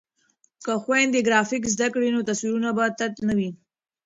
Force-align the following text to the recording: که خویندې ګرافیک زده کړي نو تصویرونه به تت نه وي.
که 0.63 0.71
خویندې 0.83 1.19
ګرافیک 1.27 1.63
زده 1.73 1.87
کړي 1.93 2.09
نو 2.15 2.21
تصویرونه 2.29 2.69
به 2.77 2.85
تت 2.99 3.13
نه 3.27 3.33
وي. 3.37 3.49